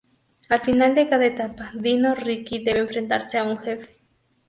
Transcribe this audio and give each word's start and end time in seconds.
Al 0.49 0.61
final 0.61 0.95
de 0.95 1.07
cada 1.07 1.25
etapa, 1.27 1.69
Dino 1.75 2.15
Riki 2.15 2.63
debe 2.63 2.79
enfrentarse 2.79 3.37
a 3.37 3.43
un 3.43 3.59
jefe. 3.59 3.95